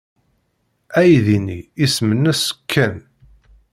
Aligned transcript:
Aydi-nni 0.99 1.59
isem-nnes 1.85 2.41
Ken. 2.71 2.95